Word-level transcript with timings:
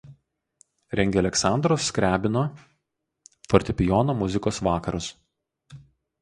Rengė 0.99 1.19
Aleksandro 1.21 1.77
Skriabino 1.87 2.43
fortepijono 3.53 4.17
muzikos 4.23 4.63
vakarus. 4.71 5.13